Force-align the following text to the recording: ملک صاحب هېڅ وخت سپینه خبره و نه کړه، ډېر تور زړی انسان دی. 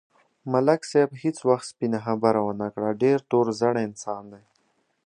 ملک 0.51 0.81
صاحب 0.91 1.11
هېڅ 1.21 1.37
وخت 1.49 1.65
سپینه 1.71 1.99
خبره 2.05 2.39
و 2.43 2.49
نه 2.61 2.67
کړه، 2.73 2.89
ډېر 3.03 3.17
تور 3.31 3.45
زړی 3.61 3.81
انسان 3.89 4.23
دی. 4.31 4.43